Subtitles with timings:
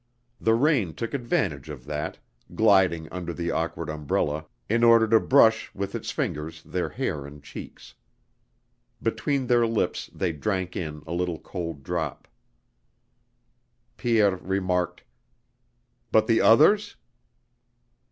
[0.39, 2.17] The rain took advantage of that,
[2.55, 7.43] gliding under the awkward umbrella in order to brush with its fingers their hair and
[7.43, 7.93] cheeks;
[8.99, 12.27] between their lips they drank in a little cold drop.
[13.95, 15.03] Pierre remarked:
[16.11, 16.95] "But the others?"